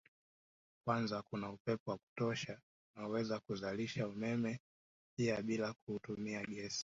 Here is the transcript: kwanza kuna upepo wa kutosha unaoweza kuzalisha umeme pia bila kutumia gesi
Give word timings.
kwanza 0.85 1.21
kuna 1.21 1.49
upepo 1.51 1.91
wa 1.91 1.97
kutosha 1.97 2.59
unaoweza 2.95 3.39
kuzalisha 3.39 4.07
umeme 4.07 4.59
pia 5.17 5.41
bila 5.41 5.73
kutumia 5.73 6.45
gesi 6.45 6.79